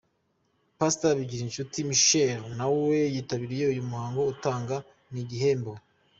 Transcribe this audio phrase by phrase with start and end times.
[0.79, 4.75] Pastor Zigirinshuti Michel nawe yitabiriye uyu muhango, atanga
[5.11, 5.71] n'igihembo.